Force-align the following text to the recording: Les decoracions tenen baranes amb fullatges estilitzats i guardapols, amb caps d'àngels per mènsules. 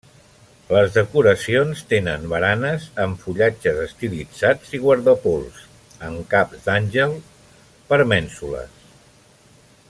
Les 0.75 0.93
decoracions 0.93 1.83
tenen 1.91 2.23
baranes 2.31 2.87
amb 3.03 3.19
fullatges 3.25 3.77
estilitzats 3.83 4.73
i 4.79 4.81
guardapols, 4.87 5.61
amb 6.09 6.27
caps 6.33 6.65
d'àngels 6.67 7.31
per 7.93 8.01
mènsules. 8.15 8.83